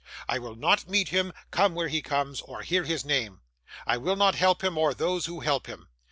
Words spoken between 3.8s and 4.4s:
I will not